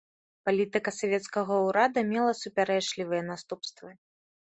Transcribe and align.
Палітыка 0.49 0.91
савецкага 0.99 1.53
ўрада 1.65 2.03
мела 2.13 2.31
супярэчлівыя 2.39 3.21
наступствы. 3.29 3.93